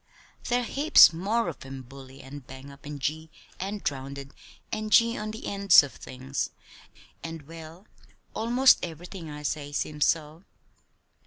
"There's 0.45 0.69
heaps 0.69 1.13
more 1.13 1.47
of 1.47 1.63
'em; 1.63 1.83
'bully' 1.83 2.23
and 2.23 2.43
'bang 2.47 2.71
up' 2.71 2.87
and 2.87 2.99
'gee' 2.99 3.29
and 3.59 3.83
'drownded' 3.83 4.33
and 4.71 4.91
'g' 4.91 5.15
on 5.15 5.29
the 5.29 5.45
ends 5.45 5.83
of 5.83 5.91
things, 5.93 6.49
and 7.23 7.43
well, 7.43 7.85
almost 8.33 8.83
everything 8.83 9.29
I 9.29 9.43
say, 9.43 9.71
seems 9.71 10.05
so." 10.05 10.43